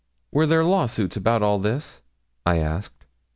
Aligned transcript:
'Were 0.31 0.47
there 0.47 0.63
law 0.65 0.87
suits 0.87 1.15
about 1.15 1.43
all 1.43 1.59
this?' 1.59 2.01
I 2.43 2.57
asked. 2.57 3.05